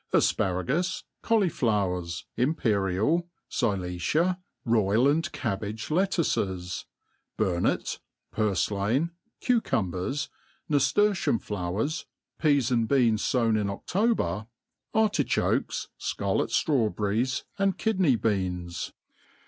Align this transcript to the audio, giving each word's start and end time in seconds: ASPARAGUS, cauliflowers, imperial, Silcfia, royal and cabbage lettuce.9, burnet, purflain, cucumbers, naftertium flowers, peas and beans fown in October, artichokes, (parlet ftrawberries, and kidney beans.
ASPARAGUS, 0.13 1.03
cauliflowers, 1.21 2.25
imperial, 2.35 3.29
Silcfia, 3.51 4.39
royal 4.65 5.07
and 5.07 5.31
cabbage 5.31 5.91
lettuce.9, 5.91 6.85
burnet, 7.37 7.99
purflain, 8.33 9.11
cucumbers, 9.41 10.27
naftertium 10.67 11.39
flowers, 11.39 12.07
peas 12.39 12.71
and 12.71 12.87
beans 12.89 13.21
fown 13.29 13.55
in 13.55 13.69
October, 13.69 14.47
artichokes, 14.95 15.89
(parlet 16.17 16.49
ftrawberries, 16.49 17.43
and 17.59 17.77
kidney 17.77 18.15
beans. 18.15 18.93